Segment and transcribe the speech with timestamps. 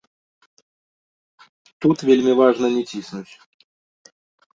[1.85, 3.33] Тут вельмі важна не ціснуць.